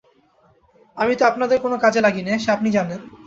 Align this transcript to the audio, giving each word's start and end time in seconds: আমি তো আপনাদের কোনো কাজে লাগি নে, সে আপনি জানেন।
আমি 0.97 1.13
তো 1.15 1.23
আপনাদের 1.25 1.57
কোনো 1.59 1.75
কাজে 1.77 1.99
লাগি 2.01 2.21
নে, 2.23 2.33
সে 2.39 2.49
আপনি 2.51 2.69
জানেন। 2.77 2.99